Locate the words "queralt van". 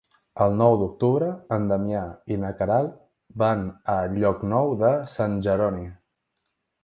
2.61-3.61